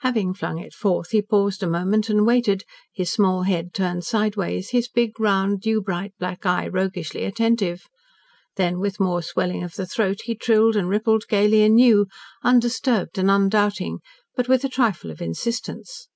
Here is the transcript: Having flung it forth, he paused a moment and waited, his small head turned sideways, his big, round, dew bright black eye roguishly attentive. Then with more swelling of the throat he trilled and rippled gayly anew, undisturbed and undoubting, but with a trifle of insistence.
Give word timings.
Having 0.00 0.34
flung 0.34 0.58
it 0.58 0.74
forth, 0.74 1.10
he 1.10 1.22
paused 1.22 1.62
a 1.62 1.68
moment 1.68 2.08
and 2.08 2.26
waited, 2.26 2.64
his 2.92 3.08
small 3.08 3.44
head 3.44 3.72
turned 3.72 4.02
sideways, 4.02 4.70
his 4.70 4.88
big, 4.88 5.20
round, 5.20 5.60
dew 5.60 5.80
bright 5.80 6.12
black 6.18 6.44
eye 6.44 6.66
roguishly 6.66 7.22
attentive. 7.22 7.84
Then 8.56 8.80
with 8.80 8.98
more 8.98 9.22
swelling 9.22 9.62
of 9.62 9.76
the 9.76 9.86
throat 9.86 10.22
he 10.24 10.34
trilled 10.34 10.74
and 10.74 10.88
rippled 10.88 11.22
gayly 11.28 11.62
anew, 11.62 12.06
undisturbed 12.42 13.16
and 13.16 13.30
undoubting, 13.30 14.00
but 14.34 14.48
with 14.48 14.64
a 14.64 14.68
trifle 14.68 15.08
of 15.08 15.22
insistence. 15.22 16.08